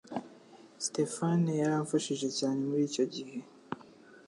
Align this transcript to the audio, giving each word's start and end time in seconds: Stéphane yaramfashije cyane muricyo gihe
Stéphane 0.85 1.51
yaramfashije 1.63 2.27
cyane 2.37 2.59
muricyo 2.67 3.03
gihe 3.13 3.37